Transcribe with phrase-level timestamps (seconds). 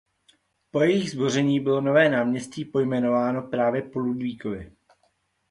[0.71, 4.71] Po jejich zboření bylo nové náměstí pojmenováno právě po Ludvíkovi.